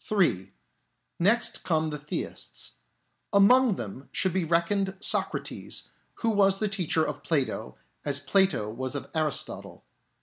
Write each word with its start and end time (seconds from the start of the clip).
(3) 0.00 0.54
Next 1.18 1.62
come 1.62 1.90
the 1.90 1.98
Theists. 1.98 2.76
Among 3.30 3.76
them 3.76 4.08
should 4.10 4.32
be 4.32 4.42
reckoned 4.42 4.96
Socrates, 5.00 5.90
who 6.14 6.30
was 6.30 6.60
the 6.60 6.68
teacher 6.68 7.04
of 7.04 7.22
Plato 7.22 7.76
as 8.02 8.18
Plato 8.18 8.70
was 8.70 8.94
of 8.94 9.10
Aristotle. 9.14 9.84